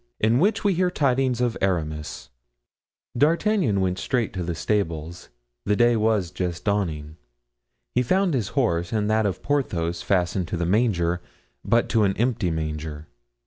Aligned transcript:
In 0.19 0.39
which 0.39 0.63
we 0.63 0.73
hear 0.73 0.89
Tidings 0.89 1.41
of 1.41 1.55
Aramis. 1.61 2.31
D'Artagnan 3.15 3.81
went 3.81 3.99
straight 3.99 4.33
to 4.33 4.41
the 4.41 4.55
stables; 4.55 5.29
day 5.67 5.95
was 5.95 6.31
just 6.31 6.65
dawning. 6.65 7.17
He 7.93 8.01
found 8.01 8.33
his 8.33 8.47
horse 8.57 8.91
and 8.91 9.07
that 9.11 9.27
of 9.27 9.43
Porthos 9.43 10.01
fastened 10.01 10.47
to 10.47 10.57
the 10.57 10.65
manger, 10.65 11.21
but 11.63 11.87
to 11.89 12.03
an 12.03 12.17
empty 12.17 12.49
manger. 12.49 13.09